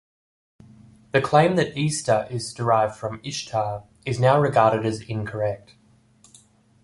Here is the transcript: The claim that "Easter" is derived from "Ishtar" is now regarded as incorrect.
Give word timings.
The 1.11 1.21
claim 1.21 1.57
that 1.57 1.77
"Easter" 1.77 2.25
is 2.31 2.55
derived 2.55 2.95
from 2.95 3.21
"Ishtar" 3.23 3.83
is 4.03 4.19
now 4.19 4.39
regarded 4.39 4.83
as 4.83 5.01
incorrect. 5.01 5.75